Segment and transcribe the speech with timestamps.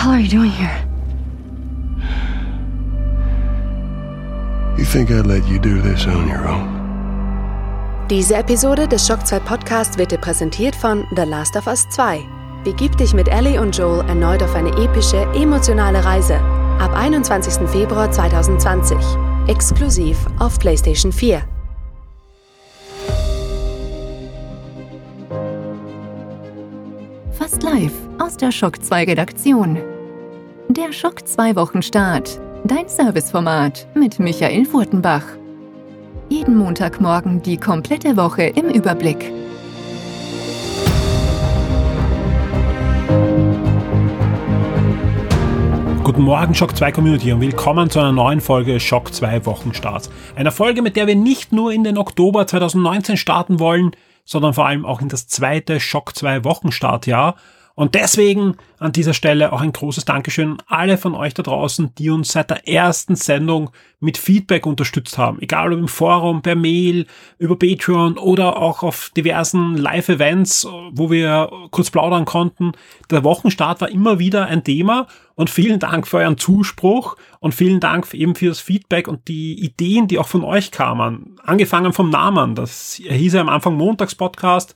[0.00, 0.86] hell are you doing here?
[4.78, 6.78] You think I'd let you do this on your own?
[8.08, 12.20] Diese Episode des Shock 2 Podcast wird dir präsentiert von The Last of Us 2.
[12.64, 16.36] Begib dich mit Ellie und Joel erneut auf eine epische, emotionale Reise.
[16.80, 17.68] Ab 21.
[17.68, 18.96] Februar 2020.
[19.48, 21.42] Exklusiv auf PlayStation 4.
[27.32, 29.89] Fast live aus der Schock 2 Redaktion.
[30.76, 32.40] Der Schock 2 Wochenstart.
[32.62, 35.24] Dein Serviceformat mit Michael Furtenbach.
[36.28, 39.32] Jeden Montagmorgen die komplette Woche im Überblick.
[46.04, 50.08] Guten Morgen, Shock 2 Community und willkommen zu einer neuen Folge Shock 2 Wochenstarts.
[50.36, 53.90] Einer Folge, mit der wir nicht nur in den Oktober 2019 starten wollen,
[54.24, 57.34] sondern vor allem auch in das zweite Shock 2 Wochenstartjahr
[57.74, 61.94] und deswegen an dieser Stelle auch ein großes Dankeschön an alle von euch da draußen,
[61.96, 65.40] die uns seit der ersten Sendung mit Feedback unterstützt haben.
[65.40, 67.06] Egal ob im Forum, per Mail,
[67.38, 72.72] über Patreon oder auch auf diversen Live-Events, wo wir kurz plaudern konnten.
[73.10, 77.80] Der Wochenstart war immer wieder ein Thema und vielen Dank für euren Zuspruch und vielen
[77.80, 81.36] Dank eben für das Feedback und die Ideen, die auch von euch kamen.
[81.42, 82.54] Angefangen vom Namen.
[82.54, 84.74] Das hieß ja am Anfang Montagspodcast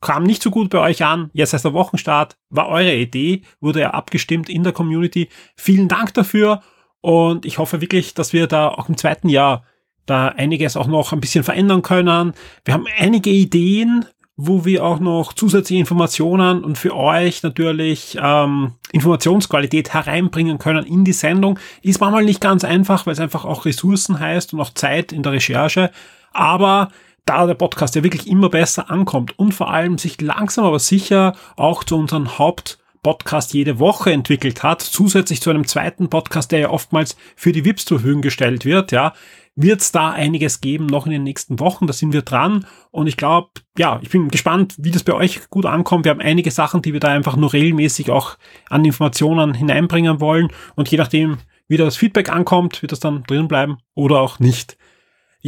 [0.00, 1.30] kam nicht so gut bei euch an.
[1.32, 5.28] Jetzt heißt der Wochenstart, war eure Idee, wurde ja abgestimmt in der Community.
[5.56, 6.62] Vielen Dank dafür
[7.00, 9.64] und ich hoffe wirklich, dass wir da auch im zweiten Jahr
[10.06, 12.32] da einiges auch noch ein bisschen verändern können.
[12.64, 18.74] Wir haben einige Ideen, wo wir auch noch zusätzliche Informationen und für euch natürlich ähm,
[18.92, 21.58] Informationsqualität hereinbringen können in die Sendung.
[21.82, 25.24] Ist manchmal nicht ganz einfach, weil es einfach auch Ressourcen heißt und auch Zeit in
[25.24, 25.90] der Recherche.
[26.32, 26.90] Aber
[27.28, 31.34] da der Podcast ja wirklich immer besser ankommt und vor allem sich langsam aber sicher
[31.56, 36.70] auch zu unserem Hauptpodcast jede Woche entwickelt hat, zusätzlich zu einem zweiten Podcast, der ja
[36.70, 39.12] oftmals für die VIPs zur Verfügung gestellt wird, ja,
[39.56, 41.86] wird es da einiges geben noch in den nächsten Wochen.
[41.86, 45.50] Da sind wir dran und ich glaube, ja, ich bin gespannt, wie das bei euch
[45.50, 46.04] gut ankommt.
[46.04, 48.38] Wir haben einige Sachen, die wir da einfach nur regelmäßig auch
[48.70, 53.48] an Informationen hineinbringen wollen und je nachdem, wie das Feedback ankommt, wird das dann drin
[53.48, 54.78] bleiben oder auch nicht.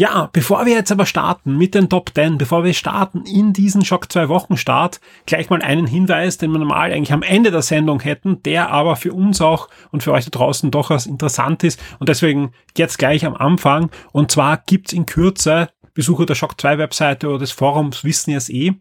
[0.00, 3.84] Ja, bevor wir jetzt aber starten mit den Top 10, bevor wir starten in diesen
[3.84, 7.60] Schock 2 Wochen Start, gleich mal einen Hinweis, den wir normal eigentlich am Ende der
[7.60, 11.78] Sendung hätten, der aber für uns auch und für euch da draußen durchaus interessant ist
[11.98, 13.90] und deswegen jetzt gleich am Anfang.
[14.10, 18.48] Und zwar gibt's in Kürze, Besucher der Schock 2 Webseite oder des Forums wissen es
[18.48, 18.72] eh,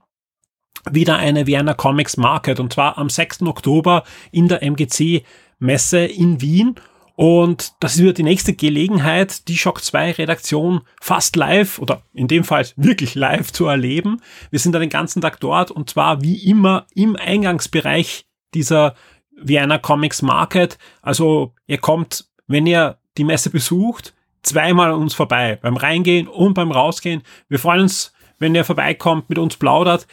[0.90, 3.42] wieder eine Vienna Comics Market und zwar am 6.
[3.42, 5.26] Oktober in der MGC
[5.60, 6.76] Messe in Wien
[7.20, 12.30] und das ist wieder die nächste Gelegenheit, die Shock 2 Redaktion fast live oder in
[12.30, 14.22] dem Fall wirklich live zu erleben.
[14.52, 18.96] Wir sind da den ganzen Tag dort und zwar wie immer im Eingangsbereich dieser
[19.36, 20.78] Vienna Comics Market.
[21.02, 26.54] Also ihr kommt, wenn ihr die Messe besucht, zweimal an uns vorbei, beim Reingehen und
[26.54, 27.24] beim Rausgehen.
[27.50, 30.08] Wir freuen uns, wenn ihr vorbeikommt, mit uns plaudert.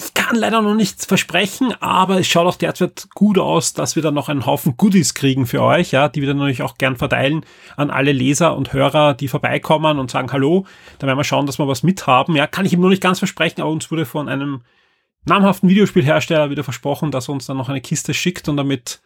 [0.00, 4.02] Ich kann leider noch nichts versprechen, aber es schaut auch derzeit gut aus, dass wir
[4.02, 6.94] dann noch einen Haufen Goodies kriegen für euch, ja, die wir dann natürlich auch gern
[6.94, 7.44] verteilen
[7.76, 10.66] an alle Leser und Hörer, die vorbeikommen und sagen Hallo.
[11.00, 12.36] Da werden wir schauen, dass wir was mithaben.
[12.36, 14.60] Ja, kann ich ihm nur nicht ganz versprechen, aber uns wurde von einem
[15.24, 19.00] namhaften Videospielhersteller wieder versprochen, dass er uns dann noch eine Kiste schickt und damit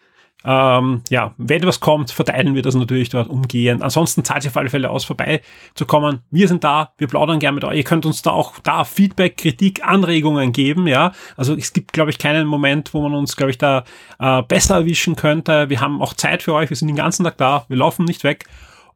[0.44, 3.82] ähm, ja, wenn was kommt, verteilen wir das natürlich dort umgehend.
[3.82, 6.20] Ansonsten zahlt sich auf alle Fälle aus, vorbeizukommen.
[6.30, 7.76] Wir sind da, wir plaudern gerne mit euch.
[7.76, 11.12] Ihr könnt uns da auch da Feedback, Kritik, Anregungen geben, ja.
[11.36, 13.84] Also es gibt, glaube ich, keinen Moment, wo man uns, glaube ich, da
[14.18, 15.68] äh, besser erwischen könnte.
[15.68, 18.24] Wir haben auch Zeit für euch, wir sind den ganzen Tag da, wir laufen nicht
[18.24, 18.46] weg.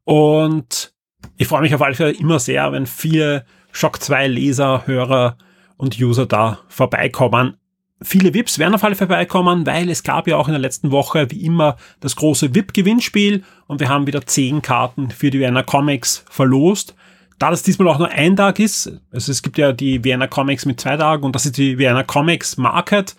[0.05, 0.93] Und
[1.37, 5.37] ich freue mich auf alle Fälle immer sehr, wenn viele Shock 2 Leser, Hörer
[5.77, 7.57] und User da vorbeikommen.
[8.03, 11.31] Viele VIPs werden auf alle vorbeikommen, weil es gab ja auch in der letzten Woche
[11.31, 16.23] wie immer das große VIP-Gewinnspiel und wir haben wieder zehn Karten für die Vienna Comics
[16.29, 16.95] verlost.
[17.39, 20.67] Da das diesmal auch nur ein Tag ist, also es gibt ja die Vienna Comics
[20.67, 23.17] mit zwei Tagen und das ist die Vienna Comics Market,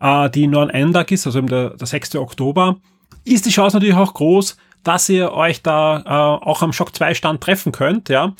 [0.00, 2.16] äh, die nur an einem Tag ist, also der, der 6.
[2.16, 2.76] Oktober,
[3.24, 7.14] ist die Chance natürlich auch groß, dass ihr euch da äh, auch am Shock 2
[7.14, 8.34] Stand treffen könnt, ja.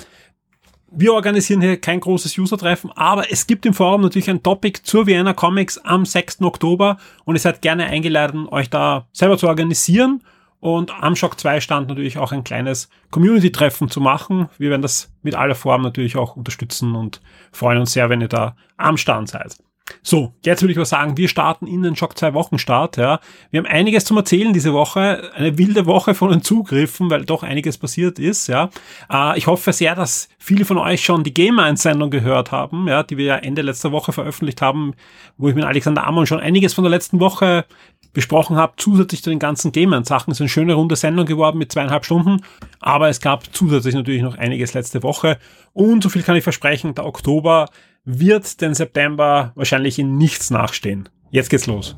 [0.93, 5.07] Wir organisieren hier kein großes User-Treffen, aber es gibt im Forum natürlich ein Topic zur
[5.07, 6.43] Vienna Comics am 6.
[6.43, 10.25] Oktober und ihr seid gerne eingeladen, euch da selber zu organisieren
[10.59, 14.49] und am Shock 2 Stand natürlich auch ein kleines Community-Treffen zu machen.
[14.59, 17.21] Wir werden das mit aller Form natürlich auch unterstützen und
[17.53, 19.57] freuen uns sehr, wenn ihr da am Stand seid.
[20.03, 23.21] So, jetzt würde ich mal sagen, wir starten in den Schock 2 Wochen Start, ja.
[23.51, 25.31] Wir haben einiges zum Erzählen diese Woche.
[25.35, 28.71] Eine wilde Woche von den Zugriffen, weil doch einiges passiert ist, ja.
[29.11, 33.17] Äh, ich hoffe sehr, dass viele von euch schon die Gamer-Einsendung gehört haben, ja, die
[33.17, 34.95] wir ja Ende letzter Woche veröffentlicht haben,
[35.37, 37.65] wo ich mit Alexander Amon schon einiges von der letzten Woche
[38.13, 40.33] besprochen habe, zusätzlich zu den ganzen Gamer-Sachen.
[40.33, 42.43] Es ist eine schöne runde Sendung geworden mit zweieinhalb Stunden,
[42.81, 45.39] aber es gab zusätzlich natürlich noch einiges letzte Woche.
[45.73, 47.69] Und so viel kann ich versprechen, der Oktober
[48.19, 51.09] wird den September wahrscheinlich in nichts nachstehen.
[51.31, 51.97] Jetzt geht's los.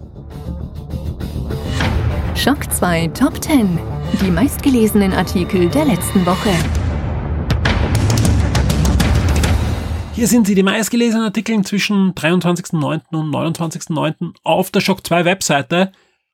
[2.34, 3.78] Schock 2 Top 10.
[4.20, 6.50] Die meistgelesenen Artikel der letzten Woche.
[10.14, 13.00] Hier sind sie, die meistgelesenen Artikel zwischen 23.09.
[13.12, 14.34] und 29.09.
[14.44, 15.92] auf der Shock 2 Webseite.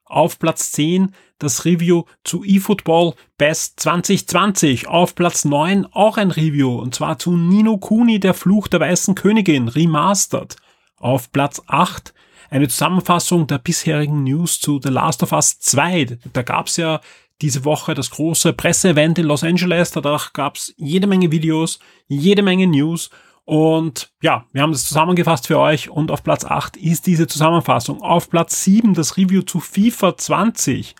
[0.08, 4.88] Auf Platz 10 das Review zu eFootball Best 2020.
[4.88, 9.14] Auf Platz 9 auch ein Review und zwar zu Nino Kuni, der Fluch der Weißen
[9.14, 10.56] Königin, remastered.
[10.96, 12.12] Auf Platz 8
[12.50, 16.18] eine Zusammenfassung der bisherigen News zu The Last of Us 2.
[16.32, 17.00] Da gab's ja
[17.40, 19.92] diese Woche das große Presseevent in Los Angeles.
[19.92, 21.78] Danach gab's jede Menge Videos,
[22.08, 23.10] jede Menge News
[23.48, 28.02] und ja, wir haben das zusammengefasst für euch und auf Platz 8 ist diese Zusammenfassung.
[28.02, 30.94] Auf Platz 7 das Review zu FIFA 20.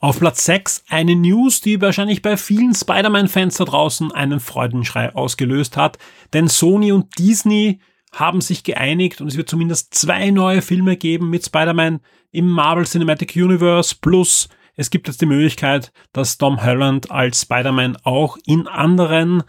[0.00, 5.76] Auf Platz 6 eine News, die wahrscheinlich bei vielen Spider-Man-Fans da draußen einen Freudenschrei ausgelöst
[5.76, 5.96] hat.
[6.32, 7.78] Denn Sony und Disney
[8.10, 12.00] haben sich geeinigt und es wird zumindest zwei neue Filme geben mit Spider-Man
[12.32, 13.94] im Marvel Cinematic Universe.
[14.00, 19.44] Plus es gibt jetzt die Möglichkeit, dass Tom Holland als Spider-Man auch in anderen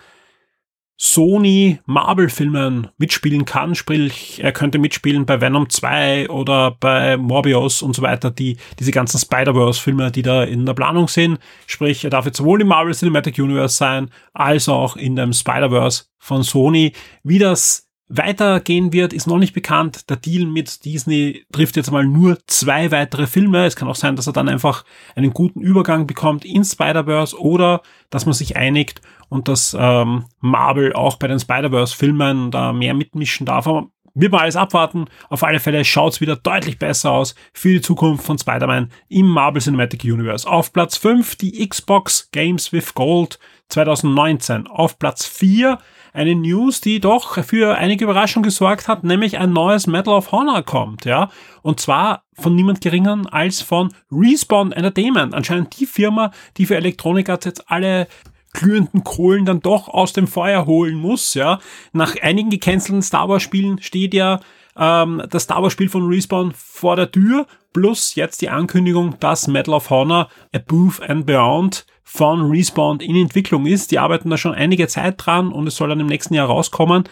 [0.97, 7.95] Sony Marvel-Filmen mitspielen kann, sprich, er könnte mitspielen bei Venom 2 oder bei Morbius und
[7.95, 11.39] so weiter, die, diese ganzen Spider-Verse-Filme, die da in der Planung sind.
[11.67, 16.05] Sprich, er darf jetzt sowohl im Marvel Cinematic Universe sein, als auch in dem Spider-Verse
[16.19, 16.93] von Sony.
[17.23, 20.09] Wie das weitergehen wird, ist noch nicht bekannt.
[20.09, 23.65] Der Deal mit Disney trifft jetzt mal nur zwei weitere Filme.
[23.65, 24.83] Es kann auch sein, dass er dann einfach
[25.15, 30.93] einen guten Übergang bekommt in Spider-Verse oder dass man sich einigt und dass ähm, Marvel
[30.93, 33.67] auch bei den Spider-Verse-Filmen da mehr mitmischen darf.
[33.67, 35.05] Aber wir mal alles abwarten.
[35.29, 39.61] Auf alle Fälle schaut's wieder deutlich besser aus für die Zukunft von Spider-Man im Marvel
[39.61, 40.47] Cinematic Universe.
[40.47, 43.39] Auf Platz 5 die Xbox Games with Gold
[43.69, 44.67] 2019.
[44.67, 45.79] Auf Platz 4
[46.13, 50.61] eine News, die doch für einige Überraschung gesorgt hat, nämlich ein neues Medal of Honor
[50.61, 51.29] kommt, ja.
[51.63, 55.33] Und zwar von niemand geringeren als von Respawn Entertainment.
[55.33, 58.07] Anscheinend die Firma, die für Elektronik jetzt alle
[58.53, 61.59] glühenden Kohlen dann doch aus dem Feuer holen muss, ja.
[61.91, 64.39] Nach einigen gecancelten Star Wars Spielen steht ja
[64.77, 69.47] ähm, das Star Wars Spiel von Respawn vor der Tür, plus jetzt die Ankündigung, dass
[69.47, 73.91] Medal of Honor Above and Beyond von Respawn in Entwicklung ist.
[73.91, 77.05] Die arbeiten da schon einige Zeit dran und es soll dann im nächsten Jahr rauskommen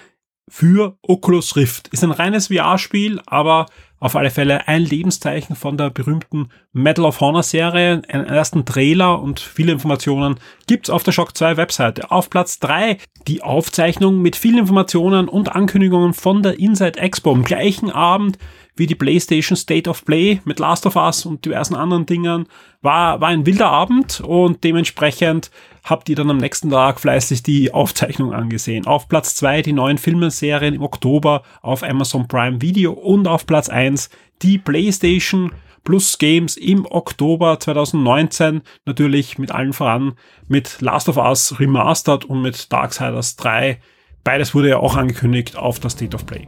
[0.50, 1.88] für Oculus Rift.
[1.90, 3.68] Ist ein reines VR-Spiel, aber
[4.00, 8.02] auf alle Fälle ein Lebenszeichen von der berühmten Medal of Honor Serie.
[8.10, 12.12] Einen ersten Trailer und viele Informationen gibt's auf der Shock 2 Webseite.
[12.12, 12.98] Auf Platz 3
[13.28, 17.32] die Aufzeichnung mit vielen Informationen und Ankündigungen von der Inside Expo.
[17.32, 18.38] Am gleichen Abend
[18.82, 22.48] wie die PlayStation State of Play mit Last of Us und diversen anderen Dingen.
[22.82, 25.52] War, war ein wilder Abend und dementsprechend
[25.84, 28.88] habt ihr dann am nächsten Tag fleißig die Aufzeichnung angesehen.
[28.88, 33.70] Auf Platz zwei die neuen Filmserien im Oktober auf Amazon Prime Video und auf Platz
[33.70, 34.10] eins
[34.42, 35.52] die PlayStation
[35.84, 38.64] Plus Games im Oktober 2019.
[38.86, 40.14] Natürlich mit allen voran
[40.48, 43.80] mit Last of Us Remastered und mit Darksiders 3.
[44.24, 46.48] Beides wurde ja auch angekündigt auf der State of Play.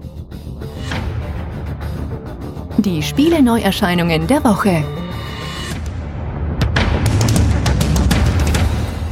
[2.79, 4.83] Die Spiele-Neuerscheinungen der Woche.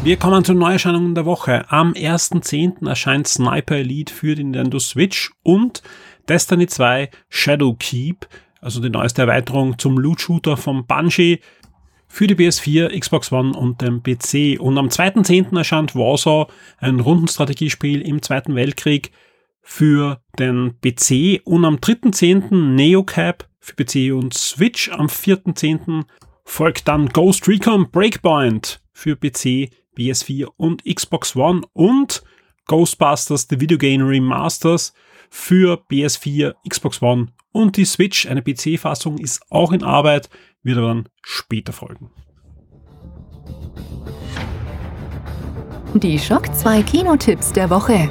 [0.04, 1.72] Wir kommen zu Neuerscheinungen der Woche.
[1.72, 2.88] Am 1.10.
[2.88, 5.84] erscheint Sniper Elite für die Nintendo Switch und
[6.28, 8.28] Destiny 2 Shadow Keep,
[8.62, 11.40] also die neueste Erweiterung zum Loot-Shooter von Bungie
[12.08, 14.60] für die PS4, Xbox One und den PC.
[14.60, 15.56] Und am 2.10.
[15.56, 19.12] erscheint Warsaw, ein Rundenstrategiespiel im Zweiten Weltkrieg
[19.62, 22.56] für den PC und am 3.10.
[22.56, 24.90] Neocap für PC und Switch.
[24.90, 26.04] Am 4.10.
[26.44, 32.24] folgt dann Ghost Recon Breakpoint für PC, PS4 und Xbox One und
[32.66, 34.94] Ghostbusters The Video Game Remasters
[35.30, 38.28] für PS4, Xbox One und die Switch.
[38.28, 40.30] Eine PC-Fassung ist auch in Arbeit,
[40.64, 42.12] wird aber dann später folgen.
[45.96, 48.10] Die Schock 2 Kinotipps der Woche.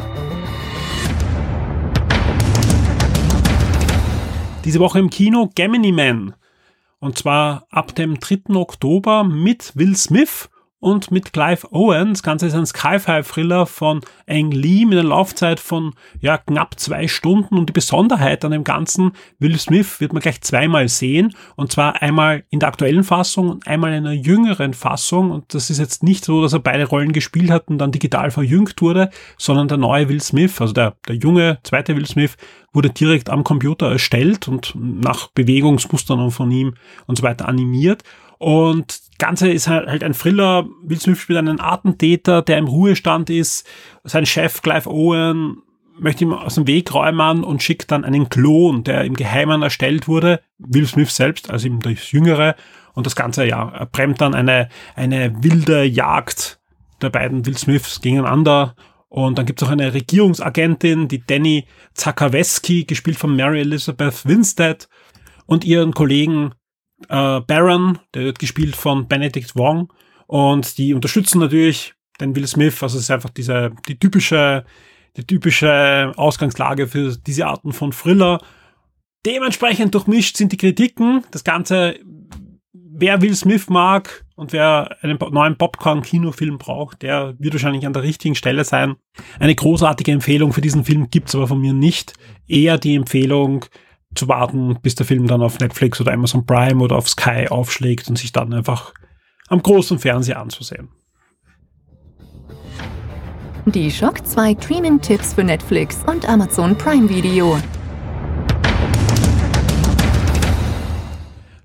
[4.65, 6.35] Diese Woche im Kino Gemini Man.
[6.99, 8.55] Und zwar ab dem 3.
[8.57, 10.51] Oktober mit Will Smith
[10.81, 12.15] und mit Clive Owen.
[12.15, 17.07] Das Ganze ist ein Sci-Fi-Thriller von Ang Lee mit einer Laufzeit von ja, knapp zwei
[17.07, 17.59] Stunden.
[17.59, 21.35] Und die Besonderheit an dem Ganzen, Will Smith wird man gleich zweimal sehen.
[21.55, 25.31] Und zwar einmal in der aktuellen Fassung und einmal in einer jüngeren Fassung.
[25.31, 28.31] Und das ist jetzt nicht so, dass er beide Rollen gespielt hat und dann digital
[28.31, 32.37] verjüngt wurde, sondern der neue Will Smith, also der, der junge zweite Will Smith,
[32.73, 36.75] wurde direkt am Computer erstellt und nach Bewegungsmustern von ihm
[37.07, 38.05] und so weiter animiert.
[38.41, 40.67] Und Ganze ist halt, halt ein Thriller.
[40.83, 43.69] Will Smith spielt einen Attentäter, der im Ruhestand ist.
[44.03, 45.59] Sein Chef Clive Owen
[45.99, 50.09] möchte ihm aus dem Weg räumen und schickt dann einen Klon, der im Geheimen erstellt
[50.09, 50.41] wurde.
[50.57, 52.57] Will Smith selbst, also ihm das Jüngere.
[52.95, 56.59] Und das Ganze, ja, brennt dann eine, eine wilde Jagd
[57.03, 58.75] der beiden Will Smiths gegeneinander.
[59.11, 64.89] Und dann gibt es auch eine Regierungsagentin, die Danny Zakaweski, gespielt von Mary Elizabeth Winstead,
[65.45, 66.55] und ihren Kollegen
[67.09, 69.93] äh, Baron, der wird gespielt von Benedict Wong
[70.27, 74.65] und die unterstützen natürlich den Will Smith, also es ist einfach diese, die typische,
[75.17, 78.41] die typische Ausgangslage für diese Arten von Thriller.
[79.27, 81.25] Dementsprechend durchmischt sind die Kritiken.
[81.31, 81.99] Das Ganze,
[82.73, 88.03] wer Will Smith mag und wer einen neuen Popcorn-Kinofilm braucht, der wird wahrscheinlich an der
[88.03, 88.97] richtigen Stelle sein.
[89.39, 92.15] Eine großartige Empfehlung für diesen Film gibt's aber von mir nicht.
[92.47, 93.65] Eher die Empfehlung,
[94.15, 98.09] zu warten, bis der Film dann auf Netflix oder Amazon Prime oder auf Sky aufschlägt
[98.09, 98.93] und sich dann einfach
[99.49, 100.89] am großen Fernseher anzusehen.
[103.67, 107.59] Die Schock 2 Streaming-Tipps für Netflix und Amazon Prime Video.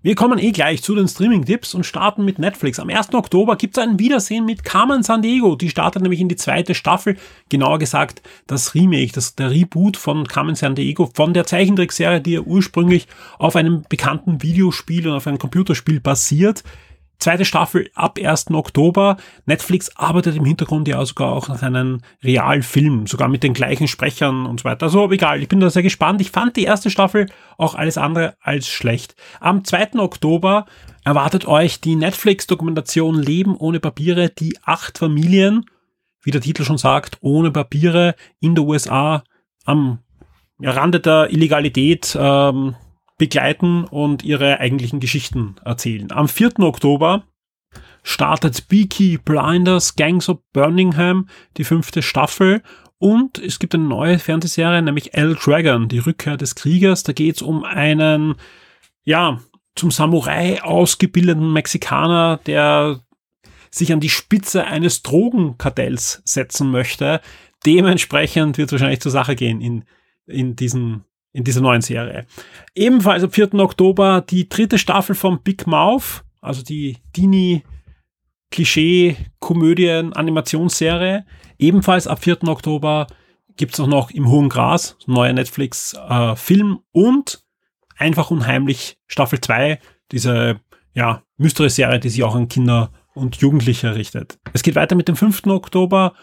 [0.05, 2.79] Wir kommen eh gleich zu den Streaming-Tipps und starten mit Netflix.
[2.79, 3.15] Am 1.
[3.15, 5.55] Oktober gibt es ein Wiedersehen mit Carmen San Diego.
[5.55, 7.17] Die startet nämlich in die zweite Staffel.
[7.49, 12.33] Genauer gesagt, das Remake, das, der Reboot von Carmen San Diego von der Zeichentrickserie, die
[12.33, 13.07] ja ursprünglich
[13.39, 16.63] auf einem bekannten Videospiel und auf einem Computerspiel basiert.
[17.19, 18.51] Zweite Staffel ab 1.
[18.51, 19.17] Oktober.
[19.45, 24.45] Netflix arbeitet im Hintergrund ja sogar auch nach einem Realfilm, sogar mit den gleichen Sprechern
[24.45, 24.83] und so weiter.
[24.83, 26.21] Also egal, ich bin da sehr gespannt.
[26.21, 29.15] Ich fand die erste Staffel auch alles andere als schlecht.
[29.39, 29.99] Am 2.
[29.99, 30.65] Oktober
[31.03, 35.65] erwartet euch die Netflix-Dokumentation Leben ohne Papiere, die acht Familien,
[36.21, 39.23] wie der Titel schon sagt, ohne Papiere in der USA
[39.63, 39.99] am
[40.61, 42.75] Rande der Illegalität ähm,
[43.17, 46.11] begleiten und ihre eigentlichen Geschichten erzählen.
[46.11, 46.59] Am 4.
[46.59, 47.23] Oktober
[48.03, 52.61] startet Beaky Blinders Gangs of Birmingham, die fünfte Staffel.
[52.97, 57.03] Und es gibt eine neue Fernsehserie, nämlich El Dragon, die Rückkehr des Kriegers.
[57.03, 58.35] Da geht es um einen,
[59.03, 59.41] ja,
[59.75, 63.01] zum Samurai ausgebildeten Mexikaner, der
[63.69, 67.19] sich an die Spitze eines Drogenkartells setzen möchte.
[67.65, 69.83] Dementsprechend wird es wahrscheinlich zur Sache gehen in,
[70.27, 71.03] in diesen
[71.35, 72.25] in dieser neuen Serie.
[72.75, 73.55] Ebenfalls am 4.
[73.55, 77.63] Oktober die dritte Staffel von Big Mouth, also die Dini
[78.51, 81.25] Klischee-Komödien, Animationsserie.
[81.59, 82.47] Ebenfalls ab 4.
[82.47, 83.07] Oktober
[83.57, 87.43] gibt's auch noch im Hohen Gras, neuer Netflix-Film äh, und
[87.97, 89.79] Einfach Unheimlich Staffel 2,
[90.11, 90.59] diese
[90.93, 94.37] ja, Mystery-Serie, die sich auch an Kinder und Jugendliche richtet.
[94.51, 95.47] Es geht weiter mit dem 5.
[95.47, 96.13] Oktober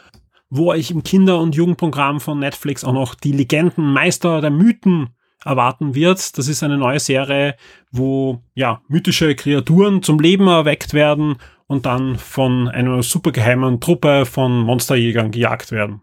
[0.54, 5.08] wo euch im Kinder- und Jugendprogramm von Netflix auch noch die Legenden, Meister der Mythen
[5.42, 6.36] erwarten wird.
[6.36, 7.56] Das ist eine neue Serie,
[7.90, 11.36] wo ja mythische Kreaturen zum Leben erweckt werden
[11.68, 16.02] und dann von einer supergeheimen Truppe von Monsterjägern gejagt werden.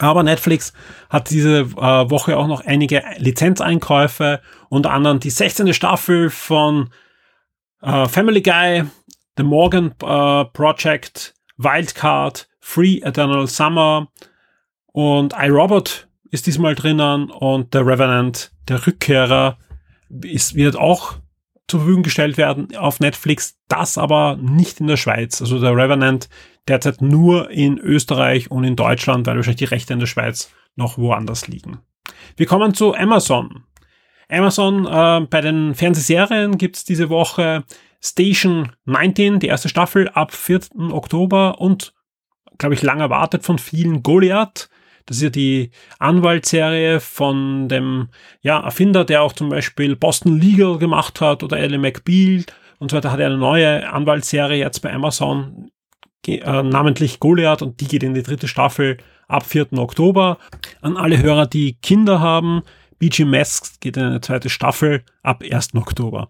[0.00, 0.72] Aber Netflix
[1.08, 5.72] hat diese äh, Woche auch noch einige Lizenzeinkäufe, unter anderem die 16.
[5.72, 6.90] Staffel von
[7.80, 8.82] äh, Family Guy,
[9.36, 14.08] The Morgan äh, Project, Wildcard, Free Eternal Summer
[14.92, 19.58] und iRobot ist diesmal drinnen und der Revenant, der Rückkehrer,
[20.22, 21.16] ist, wird auch
[21.66, 25.40] zur Verfügung gestellt werden auf Netflix, das aber nicht in der Schweiz.
[25.40, 26.28] Also der Revenant
[26.68, 30.98] derzeit nur in Österreich und in Deutschland, weil wahrscheinlich die Rechte in der Schweiz noch
[30.98, 31.78] woanders liegen.
[32.36, 33.64] Wir kommen zu Amazon.
[34.28, 37.64] Amazon, äh, bei den Fernsehserien gibt's diese Woche
[38.00, 40.92] Station 19, die erste Staffel ab 4.
[40.92, 41.92] Oktober und
[42.60, 44.68] glaube ich, lang erwartet von vielen Goliath.
[45.06, 48.08] Das ist ja die Anwaltsserie von dem
[48.42, 52.44] ja, Erfinder, der auch zum Beispiel Boston Legal gemacht hat oder Ellie McBeal
[52.78, 55.70] und so weiter, hat er eine neue Anwaltsserie jetzt bei Amazon,
[56.26, 59.72] äh, namentlich Goliath und die geht in die dritte Staffel ab 4.
[59.78, 60.38] Oktober.
[60.80, 62.62] An alle Hörer, die Kinder haben,
[62.98, 65.74] BG Masks geht in eine zweite Staffel ab 1.
[65.74, 66.28] Oktober.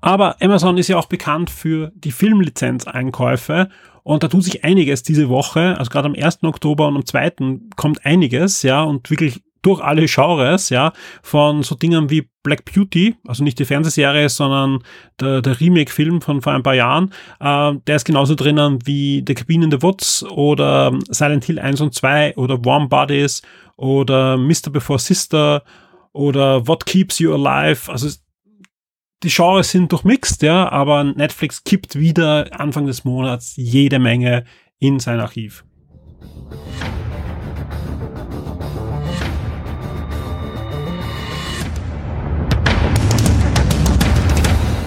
[0.00, 3.68] Aber Amazon ist ja auch bekannt für die Filmlizenzeinkäufe
[4.04, 5.76] und da tut sich einiges diese Woche.
[5.78, 6.44] Also gerade am 1.
[6.44, 7.32] Oktober und am 2.
[7.76, 13.16] kommt einiges, ja, und wirklich durch alle Genres, ja, von so Dingen wie Black Beauty,
[13.26, 14.78] also nicht die Fernsehserie, sondern
[15.20, 19.34] der, der Remake-Film von vor ein paar Jahren, äh, der ist genauso drinnen wie The
[19.34, 23.42] Cabin in the Woods oder Silent Hill 1 und 2 oder Warm Bodies
[23.76, 24.70] oder Mr.
[24.70, 25.62] Before Sister
[26.12, 28.08] oder What Keeps You Alive, also
[29.24, 34.44] die Genres sind durchmixt, ja, aber Netflix kippt wieder Anfang des Monats jede Menge
[34.78, 35.64] in sein Archiv.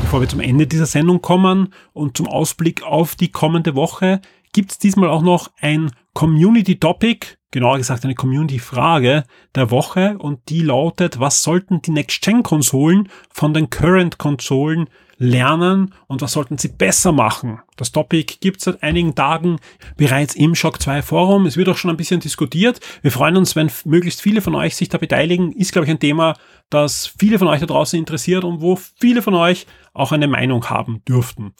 [0.02, 4.22] Bevor wir zum Ende dieser Sendung kommen und zum Ausblick auf die kommende Woche,
[4.54, 10.18] gibt es diesmal auch noch ein Community Topic, genauer gesagt eine Community Frage der Woche
[10.18, 16.70] und die lautet, was sollten die Next-Gen-Konsolen von den Current-Konsolen lernen und was sollten sie
[16.70, 17.60] besser machen?
[17.76, 19.58] Das Topic gibt es seit einigen Tagen
[19.96, 21.46] bereits im Shock 2 Forum.
[21.46, 22.80] Es wird auch schon ein bisschen diskutiert.
[23.04, 25.52] Wir freuen uns, wenn möglichst viele von euch sich da beteiligen.
[25.52, 26.36] Ist, glaube ich, ein Thema,
[26.72, 30.70] das viele von euch da draußen interessiert und wo viele von euch auch eine Meinung
[30.70, 31.54] haben dürften.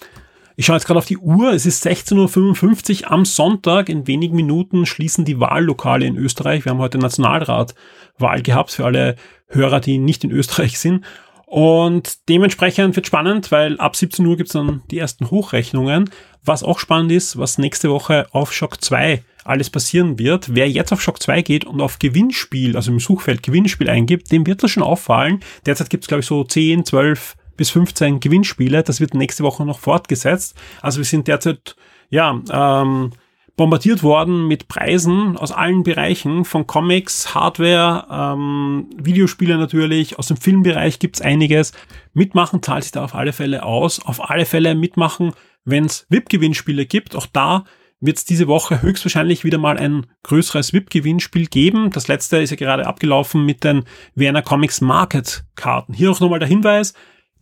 [0.58, 1.54] Ich schaue jetzt gerade auf die Uhr.
[1.54, 3.90] Es ist 16.55 Uhr am Sonntag.
[3.90, 6.66] In wenigen Minuten schließen die Wahllokale in Österreich.
[6.66, 9.16] Wir haben heute Nationalratwahl gehabt für alle
[9.48, 11.06] Hörer, die nicht in Österreich sind.
[11.46, 16.10] Und dementsprechend wird spannend, weil ab 17 Uhr gibt's dann die ersten Hochrechnungen.
[16.44, 20.54] Was auch spannend ist, was nächste Woche auf Shock 2 alles passieren wird.
[20.56, 24.46] Wer jetzt auf Shock 2 geht und auf Gewinnspiel, also im Suchfeld Gewinnspiel eingibt, dem
[24.46, 25.42] wird das schon auffallen.
[25.66, 28.82] Derzeit gibt's glaube ich, so 10, 12 bis 15 Gewinnspiele.
[28.82, 30.60] Das wird nächste Woche noch fortgesetzt.
[30.82, 31.76] Also wir sind derzeit,
[32.10, 33.12] ja, ähm,
[33.56, 40.38] bombardiert worden mit Preisen aus allen Bereichen, von Comics, Hardware, ähm, Videospiele natürlich, aus dem
[40.38, 41.72] Filmbereich gibt's einiges.
[42.16, 44.04] Mitmachen zahlt sich da auf alle Fälle aus.
[44.04, 47.16] Auf alle Fälle mitmachen, wenn es VIP-Gewinnspiele gibt.
[47.16, 47.66] Auch da
[48.00, 51.92] wird es diese Woche höchstwahrscheinlich wieder mal ein größeres VIP-Gewinnspiel geben.
[51.92, 53.84] Das letzte ist ja gerade abgelaufen mit den
[54.16, 55.94] Werner Comics Market Karten.
[55.94, 56.96] Hier auch nochmal der Hinweis.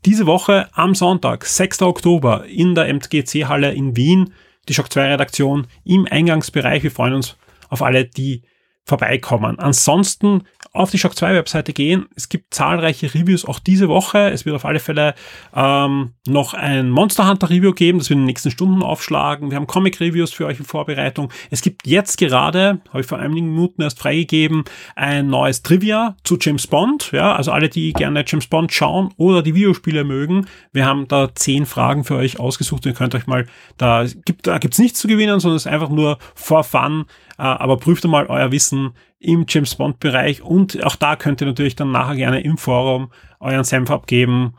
[0.06, 1.82] Diese Woche am Sonntag, 6.
[1.82, 4.34] Oktober, in der MTGC-Halle in Wien
[4.70, 6.84] die Shock 2 Redaktion im Eingangsbereich.
[6.84, 7.36] Wir freuen uns
[7.70, 8.44] auf alle, die
[8.86, 9.60] vorbeikommen.
[9.60, 12.06] Ansonsten auf die Shock 2 Webseite gehen.
[12.16, 14.30] Es gibt zahlreiche Reviews auch diese Woche.
[14.30, 15.16] Es wird auf alle Fälle
[15.56, 19.50] ähm, noch ein Monster Hunter Review geben, das wir in den nächsten Stunden aufschlagen.
[19.50, 21.32] Wir haben Comic Reviews für euch in Vorbereitung.
[21.50, 24.64] Es gibt jetzt gerade, habe ich vor einigen Minuten erst freigegeben,
[24.96, 27.12] ein neues Trivia zu James Bond.
[27.12, 30.46] Ja, also alle, die gerne James Bond schauen oder die Videospiele mögen.
[30.72, 32.86] Wir haben da zehn Fragen für euch ausgesucht.
[32.86, 33.46] Ihr könnt euch mal,
[33.78, 37.06] da gibt da gibt's nichts zu gewinnen, sondern es ist einfach nur for fun.
[37.40, 41.48] Äh, aber prüft mal euer Wissen im James Bond Bereich und auch da könnt ihr
[41.48, 44.56] natürlich dann nachher gerne im Forum euren Senf abgeben,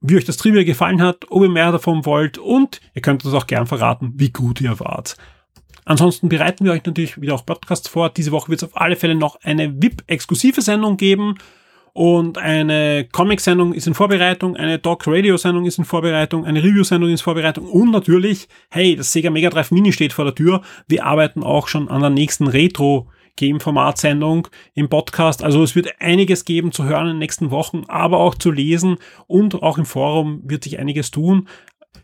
[0.00, 3.34] wie euch das Trivia gefallen hat, ob ihr mehr davon wollt und ihr könnt uns
[3.34, 5.18] auch gern verraten, wie gut ihr wart.
[5.84, 8.08] Ansonsten bereiten wir euch natürlich wieder auch Podcasts vor.
[8.08, 11.36] Diese Woche wird es auf alle Fälle noch eine VIP-exklusive Sendung geben
[11.98, 17.24] und eine Comic-Sendung ist in Vorbereitung, eine Doc-Radio-Sendung ist in Vorbereitung, eine Review-Sendung ist in
[17.24, 20.62] Vorbereitung und natürlich, hey, das Sega Mega Drive Mini steht vor der Tür.
[20.86, 25.44] Wir arbeiten auch schon an der nächsten Retro- Game-Format-Sendung im Podcast.
[25.44, 28.96] Also es wird einiges geben zu hören in den nächsten Wochen, aber auch zu lesen
[29.28, 31.46] und auch im Forum wird sich einiges tun.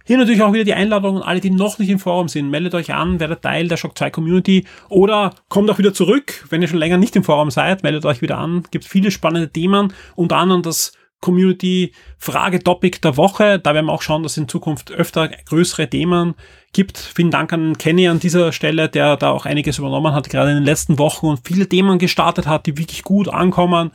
[0.07, 2.51] Hier natürlich auch wieder die Einladung an alle, die noch nicht im Forum sind.
[2.51, 6.61] Meldet euch an, werdet Teil der Shock 2 Community oder kommt auch wieder zurück, wenn
[6.61, 7.83] ihr schon länger nicht im Forum seid.
[7.83, 8.65] Meldet euch wieder an.
[8.71, 13.59] Gibt viele spannende Themen, unter anderem das Community-Frage-Topic der Woche.
[13.59, 16.35] Da werden wir auch schauen, dass es in Zukunft öfter größere Themen
[16.75, 16.99] gibt.
[16.99, 20.57] Vielen Dank an Kenny an dieser Stelle, der da auch einiges übernommen hat, gerade in
[20.57, 23.91] den letzten Wochen und viele Themen gestartet hat, die wirklich gut ankommen.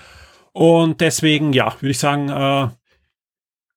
[0.54, 2.70] Und deswegen, ja, würde ich sagen, äh,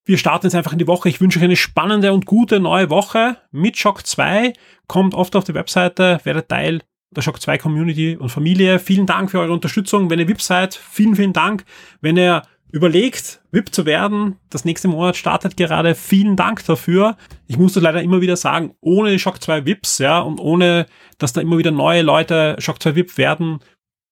[0.04, 1.08] wir starten jetzt einfach in die Woche.
[1.08, 4.52] Ich wünsche euch eine spannende und gute neue Woche mit Shock 2.
[4.88, 6.82] Kommt oft auf die Webseite, werdet Teil
[7.14, 8.78] der Shock 2 Community und Familie.
[8.78, 10.10] Vielen Dank für eure Unterstützung.
[10.10, 11.64] Wenn ihr VIP seid, vielen, vielen Dank.
[12.00, 14.36] Wenn ihr überlegt, VIP zu werden.
[14.50, 15.94] Das nächste Monat startet gerade.
[15.94, 17.16] Vielen Dank dafür.
[17.46, 20.86] Ich muss das leider immer wieder sagen, ohne Shock 2 VIPs, ja, und ohne,
[21.18, 23.60] dass da immer wieder neue Leute Shock 2 VIP werden,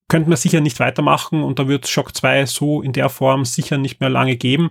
[0.09, 3.79] könnten wir sicher nicht weitermachen und da wird Shock 2 so in der Form sicher
[3.79, 4.70] nicht mehr lange geben.